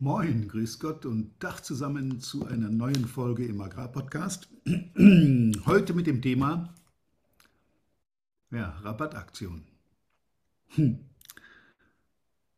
[0.00, 4.48] Moin, grüß Gott und Tag zusammen zu einer neuen Folge im Agrarpodcast.
[5.66, 6.74] Heute mit dem Thema
[8.50, 9.62] ja, Rabattaktion.
[10.70, 10.98] Hm.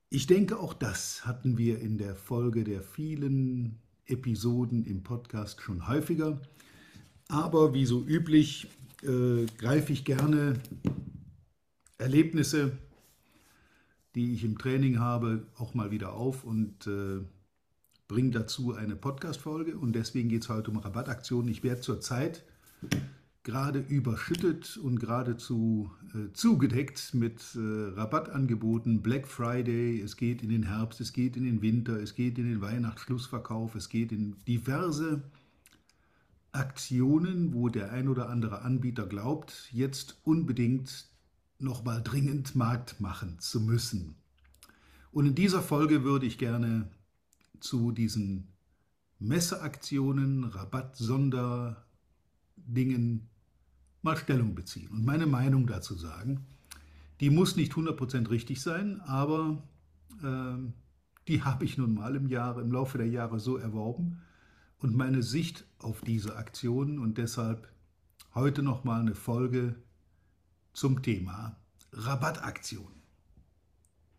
[0.08, 5.86] Ich denke, auch das hatten wir in der Folge der vielen Episoden im Podcast schon
[5.88, 6.40] häufiger.
[7.28, 8.68] Aber wie so üblich
[9.02, 10.54] äh, greife ich gerne
[11.98, 12.78] Erlebnisse
[14.16, 17.20] die ich im Training habe, auch mal wieder auf und äh,
[18.08, 19.76] bringe dazu eine Podcast-Folge.
[19.76, 21.48] Und deswegen geht es heute um Rabattaktionen.
[21.50, 22.42] Ich werde zurzeit
[23.42, 27.60] gerade überschüttet und geradezu äh, zugedeckt mit äh,
[27.94, 29.02] Rabattangeboten.
[29.02, 32.48] Black Friday, es geht in den Herbst, es geht in den Winter, es geht in
[32.48, 35.22] den Weihnachtsschlussverkauf, es geht in diverse
[36.52, 41.06] Aktionen, wo der ein oder andere Anbieter glaubt, jetzt unbedingt
[41.58, 44.16] nochmal dringend Markt machen zu müssen.
[45.10, 46.90] Und in dieser Folge würde ich gerne
[47.60, 48.48] zu diesen
[49.18, 53.30] Messeaktionen, Rabatt-Sonderdingen
[54.02, 56.46] mal Stellung beziehen und meine Meinung dazu sagen.
[57.20, 59.62] Die muss nicht 100% richtig sein, aber
[60.22, 60.56] äh,
[61.28, 64.20] die habe ich nun mal im, Jahr, im Laufe der Jahre so erworben
[64.78, 67.68] und meine Sicht auf diese Aktionen und deshalb
[68.34, 69.76] heute nochmal eine Folge
[70.76, 71.56] zum Thema
[71.92, 72.92] Rabattaktion.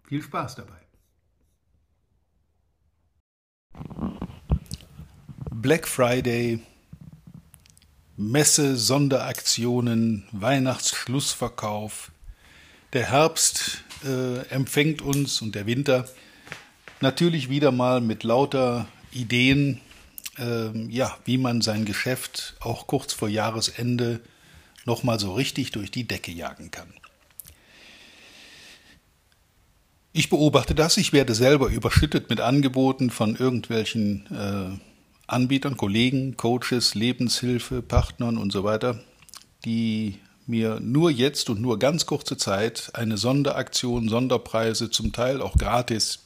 [0.03, 0.81] Viel Spaß dabei.
[5.51, 6.59] Black Friday,
[8.15, 12.11] Messe, Sonderaktionen, Weihnachtsschlussverkauf.
[12.93, 16.09] Der Herbst äh, empfängt uns und der Winter
[17.01, 19.81] natürlich wieder mal mit lauter Ideen,
[20.39, 24.21] äh, ja, wie man sein Geschäft auch kurz vor Jahresende
[24.87, 26.91] nochmal so richtig durch die Decke jagen kann.
[30.13, 34.79] Ich beobachte das, ich werde selber überschüttet mit Angeboten von irgendwelchen äh,
[35.27, 38.99] Anbietern, Kollegen, Coaches, Lebenshilfe, Partnern und so weiter,
[39.63, 45.55] die mir nur jetzt und nur ganz kurze Zeit eine Sonderaktion, Sonderpreise, zum Teil auch
[45.55, 46.19] gratis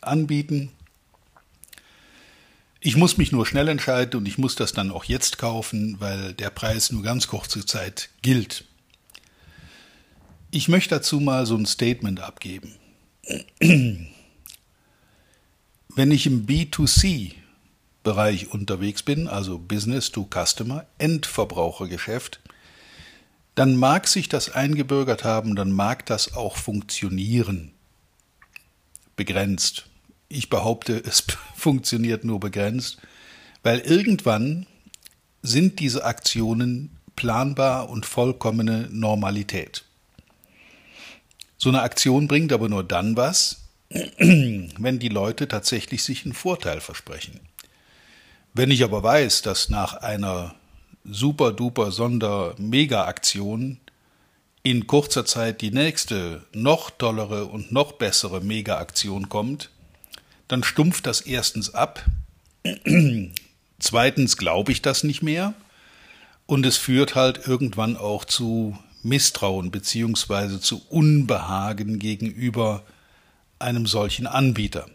[0.00, 0.72] anbieten.
[2.86, 6.34] Ich muss mich nur schnell entscheiden und ich muss das dann auch jetzt kaufen, weil
[6.34, 8.66] der Preis nur ganz kurze Zeit gilt.
[10.50, 12.74] Ich möchte dazu mal so ein Statement abgeben.
[13.58, 14.10] Wenn
[16.10, 22.40] ich im B2C-Bereich unterwegs bin, also Business to Customer, Endverbrauchergeschäft,
[23.54, 27.72] dann mag sich das eingebürgert haben, dann mag das auch funktionieren.
[29.16, 29.86] Begrenzt.
[30.28, 31.24] Ich behaupte, es
[31.54, 32.98] funktioniert nur begrenzt,
[33.62, 34.66] weil irgendwann
[35.42, 39.84] sind diese Aktionen planbar und vollkommene Normalität.
[41.56, 43.68] So eine Aktion bringt aber nur dann was,
[44.18, 47.40] wenn die Leute tatsächlich sich einen Vorteil versprechen.
[48.52, 50.54] Wenn ich aber weiß, dass nach einer
[51.04, 53.80] super duper Sonder Mega Aktion
[54.62, 59.70] in kurzer Zeit die nächste noch tollere und noch bessere Mega Aktion kommt,
[60.54, 62.04] dann stumpft das erstens ab,
[63.80, 65.52] zweitens glaube ich das nicht mehr
[66.46, 72.84] und es führt halt irgendwann auch zu Misstrauen beziehungsweise zu Unbehagen gegenüber
[73.58, 74.86] einem solchen Anbieter.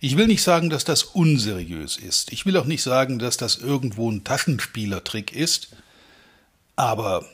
[0.00, 2.32] Ich will nicht sagen, dass das unseriös ist.
[2.32, 5.68] Ich will auch nicht sagen, dass das irgendwo ein Taschenspielertrick ist.
[6.74, 7.24] Aber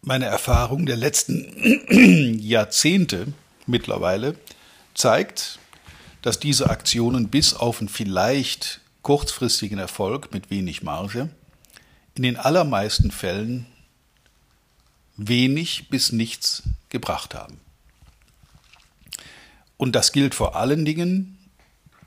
[0.00, 3.34] meine Erfahrung der letzten Jahrzehnte
[3.66, 4.34] mittlerweile
[4.98, 5.58] zeigt,
[6.22, 11.30] dass diese Aktionen bis auf einen vielleicht kurzfristigen Erfolg mit wenig Marge
[12.14, 13.66] in den allermeisten Fällen
[15.16, 17.60] wenig bis nichts gebracht haben.
[19.76, 21.38] Und das gilt vor allen Dingen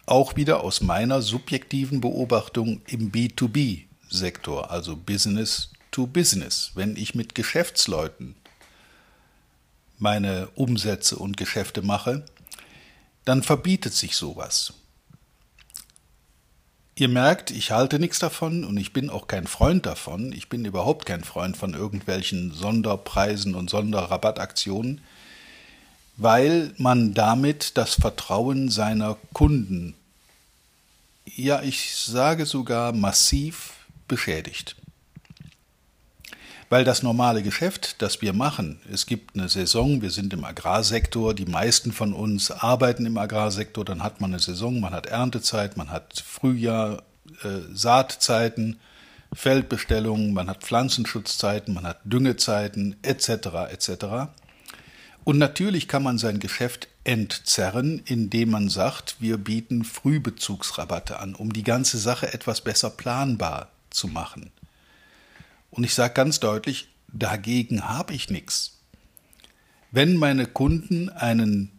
[0.05, 6.71] auch wieder aus meiner subjektiven Beobachtung im B2B-Sektor, also Business to Business.
[6.75, 8.35] Wenn ich mit Geschäftsleuten
[9.97, 12.25] meine Umsätze und Geschäfte mache,
[13.31, 14.73] dann verbietet sich sowas.
[16.95, 20.33] Ihr merkt, ich halte nichts davon und ich bin auch kein Freund davon.
[20.33, 24.99] Ich bin überhaupt kein Freund von irgendwelchen Sonderpreisen und Sonderrabattaktionen,
[26.17, 29.95] weil man damit das Vertrauen seiner Kunden,
[31.23, 33.75] ja, ich sage sogar massiv
[34.09, 34.75] beschädigt.
[36.71, 41.33] Weil das normale Geschäft, das wir machen, es gibt eine Saison, wir sind im Agrarsektor,
[41.33, 45.75] die meisten von uns arbeiten im Agrarsektor, dann hat man eine Saison, man hat Erntezeit,
[45.75, 47.03] man hat Frühjahr,
[47.43, 48.79] äh, Saatzeiten,
[49.33, 53.69] Feldbestellungen, man hat Pflanzenschutzzeiten, man hat Düngezeiten etc.
[53.69, 54.05] etc.
[55.25, 61.51] Und natürlich kann man sein Geschäft entzerren, indem man sagt, wir bieten Frühbezugsrabatte an, um
[61.51, 64.51] die ganze Sache etwas besser planbar zu machen.
[65.71, 68.79] Und ich sage ganz deutlich, dagegen habe ich nichts.
[69.89, 71.71] Wenn meine Kunden einen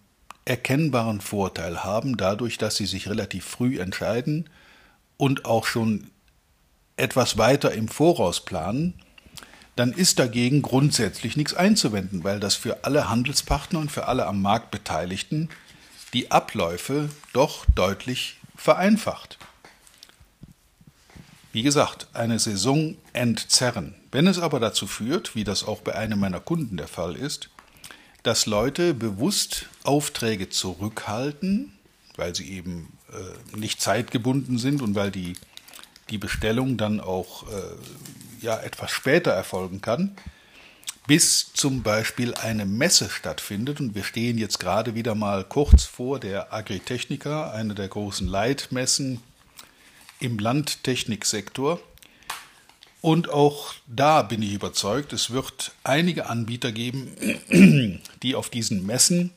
[0.45, 4.51] erkennbaren Vorteil haben, dadurch, dass sie sich relativ früh entscheiden
[5.17, 6.11] und auch schon
[6.97, 8.95] etwas weiter im Voraus planen,
[9.77, 14.43] dann ist dagegen grundsätzlich nichts einzuwenden, weil das für alle Handelspartner und für alle am
[14.43, 15.49] Markt Beteiligten
[16.13, 19.39] die Abläufe doch deutlich vereinfacht.
[21.53, 23.95] Wie gesagt, eine Saison entzerren.
[24.11, 27.51] Wenn es aber dazu führt, wie das auch bei einem meiner Kunden der Fall ist,
[28.23, 31.73] dass Leute bewusst Aufträge zurückhalten,
[32.17, 35.35] weil sie eben äh, nicht zeitgebunden sind und weil die,
[36.09, 40.17] die Bestellung dann auch äh, ja, etwas später erfolgen kann,
[41.07, 43.79] bis zum Beispiel eine Messe stattfindet.
[43.81, 49.21] Und wir stehen jetzt gerade wieder mal kurz vor der Agritechnica, eine der großen Leitmessen
[50.23, 51.81] im Landtechniksektor.
[53.01, 57.11] Und auch da bin ich überzeugt, es wird einige Anbieter geben,
[58.23, 59.31] die auf diesen Messen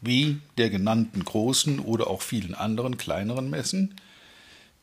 [0.00, 3.94] wie der genannten großen oder auch vielen anderen kleineren Messen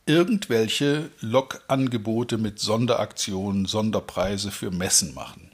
[0.06, 5.52] irgendwelche Lokangebote mit Sonderaktionen, Sonderpreise für Messen machen.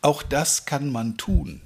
[0.00, 1.60] Auch das kann man tun,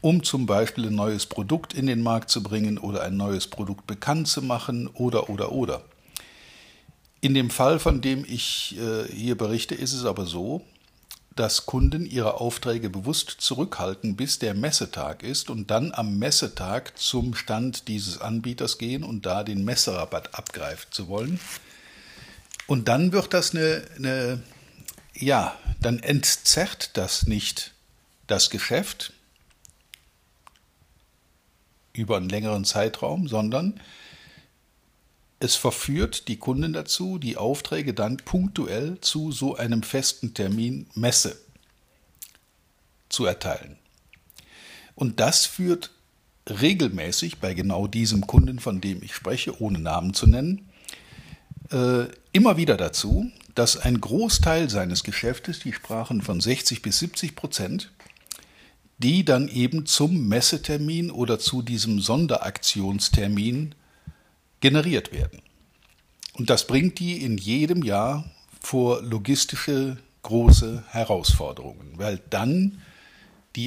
[0.00, 3.86] um zum Beispiel ein neues Produkt in den Markt zu bringen oder ein neues Produkt
[3.86, 5.82] bekannt zu machen oder oder oder.
[7.20, 10.62] In dem Fall, von dem ich äh, hier berichte, ist es aber so,
[11.36, 17.34] dass Kunden ihre Aufträge bewusst zurückhalten, bis der Messetag ist und dann am Messetag zum
[17.34, 21.38] Stand dieses Anbieters gehen und da den Messerabatt abgreifen zu wollen.
[22.66, 24.42] Und dann wird das eine, eine
[25.14, 27.72] ja, dann entzerrt das nicht
[28.26, 29.12] das Geschäft
[32.00, 33.78] über einen längeren Zeitraum, sondern
[35.38, 41.38] es verführt die Kunden dazu, die Aufträge dann punktuell zu so einem festen Termin Messe
[43.08, 43.76] zu erteilen.
[44.94, 45.90] Und das führt
[46.48, 50.68] regelmäßig bei genau diesem Kunden, von dem ich spreche, ohne Namen zu nennen,
[51.70, 57.34] äh, immer wieder dazu, dass ein Großteil seines Geschäftes, die sprachen von 60 bis 70
[57.34, 57.90] Prozent,
[59.02, 63.74] die dann eben zum Messetermin oder zu diesem Sonderaktionstermin
[64.60, 65.40] generiert werden.
[66.34, 68.30] Und das bringt die in jedem Jahr
[68.60, 72.82] vor logistische große Herausforderungen, weil dann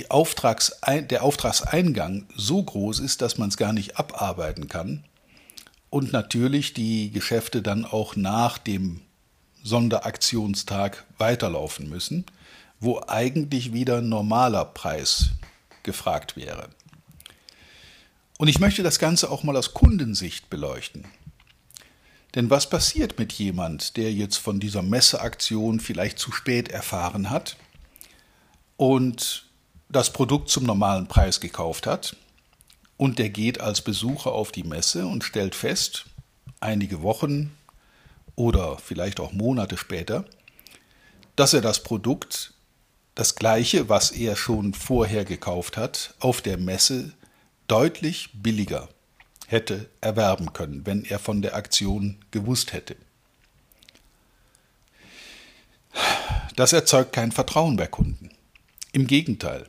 [0.09, 5.03] Auftragsein der Auftragseingang so groß ist, dass man es gar nicht abarbeiten kann
[5.89, 9.01] und natürlich die Geschäfte dann auch nach dem
[9.63, 12.25] Sonderaktionstag weiterlaufen müssen,
[12.83, 15.29] wo eigentlich wieder normaler Preis
[15.83, 16.69] gefragt wäre.
[18.37, 21.05] Und ich möchte das Ganze auch mal aus Kundensicht beleuchten.
[22.35, 27.57] Denn was passiert mit jemand, der jetzt von dieser Messeaktion vielleicht zu spät erfahren hat
[28.75, 29.45] und
[29.89, 32.15] das Produkt zum normalen Preis gekauft hat
[32.97, 36.05] und der geht als Besucher auf die Messe und stellt fest,
[36.59, 37.55] einige Wochen
[38.35, 40.25] oder vielleicht auch Monate später,
[41.35, 42.52] dass er das Produkt,
[43.15, 47.13] das gleiche, was er schon vorher gekauft hat, auf der Messe
[47.67, 48.89] deutlich billiger
[49.47, 52.95] hätte erwerben können, wenn er von der Aktion gewusst hätte.
[56.55, 58.29] Das erzeugt kein Vertrauen bei Kunden.
[58.91, 59.65] Im Gegenteil,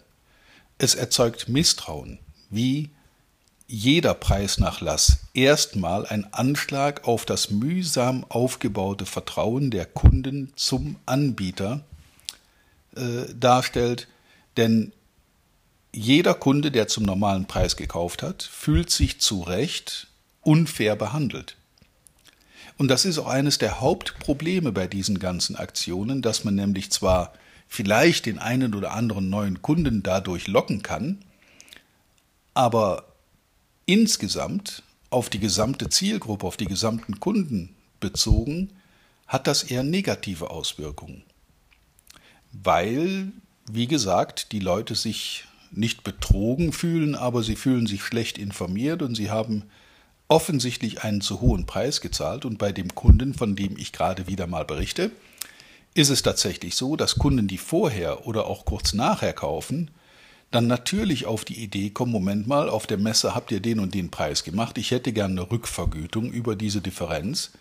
[0.78, 2.18] es erzeugt Misstrauen,
[2.50, 2.90] wie
[3.66, 11.84] jeder Preisnachlass erstmal ein Anschlag auf das mühsam aufgebaute Vertrauen der Kunden zum Anbieter
[12.96, 14.08] äh, darstellt,
[14.56, 14.92] denn
[15.92, 20.08] jeder Kunde, der zum normalen Preis gekauft hat, fühlt sich zu Recht
[20.42, 21.56] unfair behandelt.
[22.76, 27.32] Und das ist auch eines der Hauptprobleme bei diesen ganzen Aktionen, dass man nämlich zwar
[27.68, 31.24] vielleicht den einen oder anderen neuen Kunden dadurch locken kann,
[32.52, 33.04] aber
[33.86, 38.72] insgesamt auf die gesamte Zielgruppe, auf die gesamten Kunden bezogen,
[39.26, 41.22] hat das eher negative Auswirkungen.
[42.62, 43.32] Weil,
[43.70, 49.14] wie gesagt, die Leute sich nicht betrogen fühlen, aber sie fühlen sich schlecht informiert und
[49.14, 49.64] sie haben
[50.28, 52.44] offensichtlich einen zu hohen Preis gezahlt.
[52.44, 55.10] Und bei dem Kunden, von dem ich gerade wieder mal berichte,
[55.94, 59.90] ist es tatsächlich so, dass Kunden, die vorher oder auch kurz nachher kaufen,
[60.50, 63.94] dann natürlich auf die Idee kommen, Moment mal, auf der Messe habt ihr den und
[63.94, 67.52] den Preis gemacht, ich hätte gerne eine Rückvergütung über diese Differenz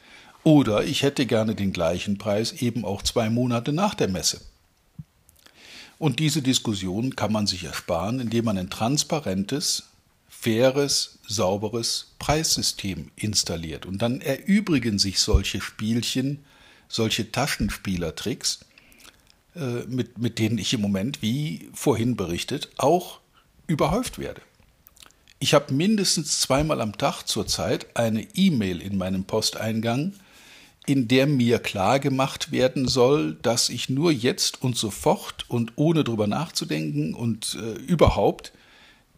[0.44, 4.42] oder ich hätte gerne den gleichen Preis eben auch zwei Monate nach der Messe.
[6.04, 9.84] Und diese Diskussion kann man sich ersparen, indem man ein transparentes,
[10.28, 13.86] faires, sauberes Preissystem installiert.
[13.86, 16.44] Und dann erübrigen sich solche Spielchen,
[16.90, 18.66] solche Taschenspielertricks,
[19.56, 23.22] äh, mit, mit denen ich im Moment, wie vorhin berichtet, auch
[23.68, 24.42] überhäuft werde.
[25.40, 30.12] Ich habe mindestens zweimal am Tag zurzeit eine E-Mail in meinem Posteingang,
[30.86, 36.04] in der mir klar gemacht werden soll, dass ich nur jetzt und sofort und ohne
[36.04, 38.52] drüber nachzudenken und äh, überhaupt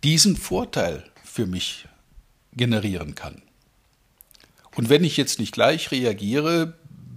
[0.03, 1.87] diesen Vorteil für mich
[2.55, 3.41] generieren kann.
[4.75, 6.73] Und wenn ich jetzt nicht gleich reagiere,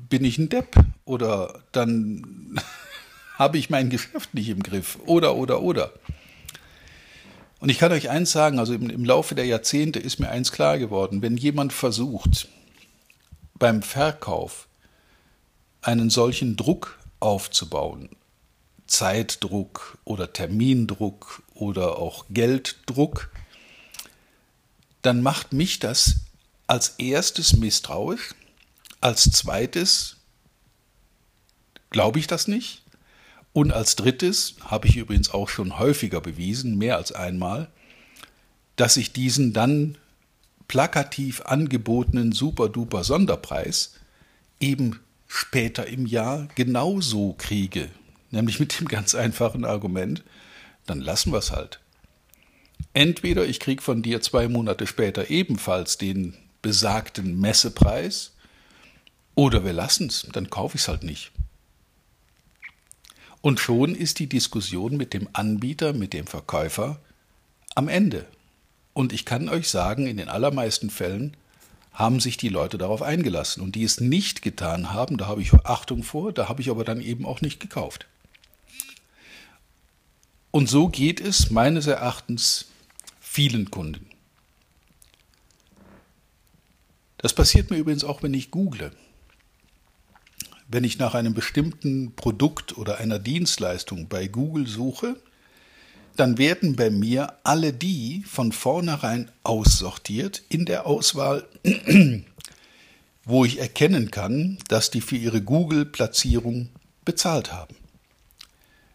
[0.09, 2.61] bin ich ein Depp oder dann
[3.38, 5.93] habe ich mein Geschäft nicht im Griff oder oder oder.
[7.61, 10.52] Und ich kann euch eins sagen, also im, im Laufe der Jahrzehnte ist mir eins
[10.52, 12.49] klar geworden, wenn jemand versucht,
[13.59, 14.69] beim Verkauf
[15.83, 18.11] einen solchen Druck aufzubauen,
[18.87, 23.31] Zeitdruck oder Termindruck oder auch Gelddruck,
[25.03, 26.17] dann macht mich das
[26.67, 28.35] als erstes misstrauisch,
[29.00, 30.17] als zweites
[31.91, 32.83] glaube ich das nicht
[33.53, 37.69] und als drittes habe ich übrigens auch schon häufiger bewiesen, mehr als einmal,
[38.77, 39.99] dass ich diesen dann
[40.69, 43.95] plakativ angebotenen super-duper Sonderpreis
[44.61, 47.91] eben später im Jahr genauso kriege.
[48.31, 50.23] Nämlich mit dem ganz einfachen Argument,
[50.87, 51.81] dann lassen wir es halt.
[52.93, 58.33] Entweder ich kriege von dir zwei Monate später ebenfalls den besagten Messepreis,
[59.35, 61.31] oder wir lassen es, dann kaufe ich es halt nicht.
[63.41, 66.99] Und schon ist die Diskussion mit dem Anbieter, mit dem Verkäufer
[67.77, 68.27] am Ende.
[68.99, 71.37] Und ich kann euch sagen, in den allermeisten Fällen
[71.93, 73.61] haben sich die Leute darauf eingelassen.
[73.62, 76.83] Und die es nicht getan haben, da habe ich Achtung vor, da habe ich aber
[76.83, 78.09] dann eben auch nicht gekauft.
[80.50, 82.71] Und so geht es meines Erachtens
[83.21, 84.05] vielen Kunden.
[87.19, 88.90] Das passiert mir übrigens auch, wenn ich google.
[90.67, 95.14] Wenn ich nach einem bestimmten Produkt oder einer Dienstleistung bei Google suche,
[96.19, 101.47] dann werden bei mir alle die von vornherein aussortiert in der Auswahl,
[103.25, 106.71] wo ich erkennen kann, dass die für ihre Google-Platzierung
[107.05, 107.77] bezahlt haben.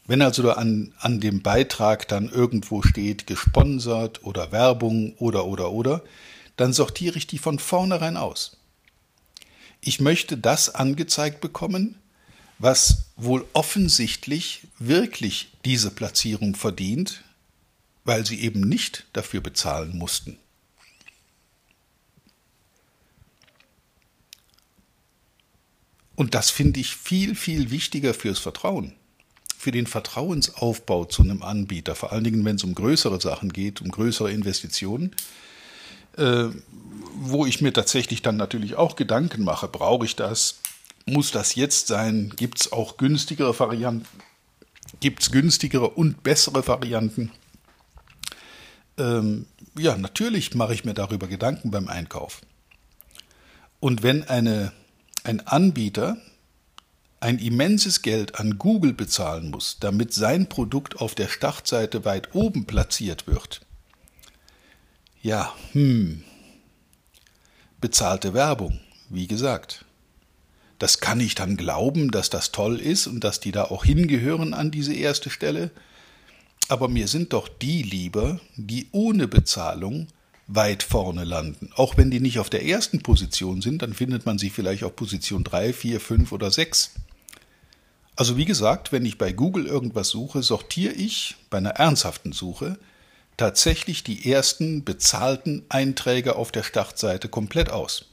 [0.05, 6.03] Wenn also an, an dem Beitrag dann irgendwo steht gesponsert oder Werbung oder oder oder,
[6.57, 8.57] dann sortiere ich die von vornherein aus.
[9.79, 11.95] Ich möchte das angezeigt bekommen,
[12.63, 17.21] was wohl offensichtlich wirklich diese Platzierung verdient,
[18.05, 20.37] weil sie eben nicht dafür bezahlen mussten.
[26.15, 28.93] Und das finde ich viel, viel wichtiger fürs Vertrauen,
[29.57, 33.81] für den Vertrauensaufbau zu einem Anbieter, vor allen Dingen, wenn es um größere Sachen geht,
[33.81, 35.13] um größere Investitionen,
[36.15, 36.45] äh,
[37.15, 40.61] wo ich mir tatsächlich dann natürlich auch Gedanken mache, brauche ich das?
[41.05, 42.31] Muss das jetzt sein?
[42.35, 44.07] Gibt es auch günstigere Varianten?
[44.99, 47.31] Gibt es günstigere und bessere Varianten?
[48.97, 52.41] Ähm, ja, natürlich mache ich mir darüber Gedanken beim Einkauf.
[53.79, 54.71] Und wenn eine,
[55.23, 56.17] ein Anbieter
[57.19, 62.65] ein immenses Geld an Google bezahlen muss, damit sein Produkt auf der Startseite weit oben
[62.65, 63.61] platziert wird,
[65.21, 66.23] ja, hm,
[67.79, 68.79] bezahlte Werbung,
[69.09, 69.85] wie gesagt.
[70.83, 74.53] Das kann ich dann glauben, dass das toll ist und dass die da auch hingehören
[74.53, 75.71] an diese erste Stelle.
[76.67, 80.07] Aber mir sind doch die lieber, die ohne Bezahlung
[80.47, 81.69] weit vorne landen.
[81.77, 84.93] Auch wenn die nicht auf der ersten Position sind, dann findet man sie vielleicht auf
[84.97, 86.95] Position 3, 4, 5 oder 6.
[88.17, 92.77] Also wie gesagt, wenn ich bei Google irgendwas suche, sortiere ich bei einer ernsthaften Suche
[93.37, 98.12] tatsächlich die ersten bezahlten Einträge auf der Startseite komplett aus.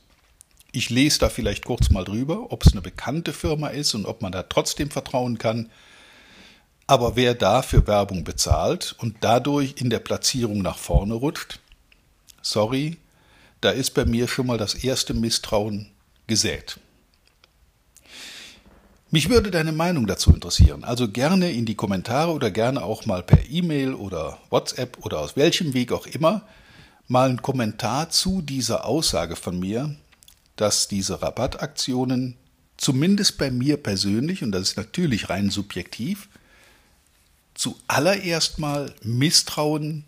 [0.72, 4.22] Ich lese da vielleicht kurz mal drüber, ob es eine bekannte Firma ist und ob
[4.22, 5.70] man da trotzdem vertrauen kann.
[6.86, 11.60] Aber wer dafür Werbung bezahlt und dadurch in der Platzierung nach vorne rutscht,
[12.42, 12.98] sorry,
[13.60, 15.90] da ist bei mir schon mal das erste Misstrauen
[16.26, 16.78] gesät.
[19.12, 20.84] Mich würde deine Meinung dazu interessieren.
[20.84, 25.36] Also gerne in die Kommentare oder gerne auch mal per E-Mail oder WhatsApp oder aus
[25.36, 26.42] welchem Weg auch immer
[27.08, 29.96] mal einen Kommentar zu dieser Aussage von mir,
[30.60, 32.36] dass diese Rabattaktionen
[32.76, 36.28] zumindest bei mir persönlich, und das ist natürlich rein subjektiv,
[37.54, 40.04] zuallererst mal Misstrauen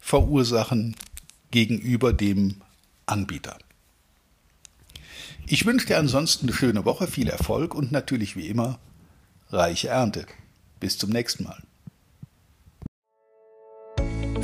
[0.00, 0.94] verursachen
[1.50, 2.60] gegenüber dem
[3.06, 3.58] Anbieter.
[5.46, 8.78] Ich wünsche dir ansonsten eine schöne Woche, viel Erfolg und natürlich wie immer
[9.50, 10.26] reiche Ernte.
[10.78, 11.62] Bis zum nächsten Mal.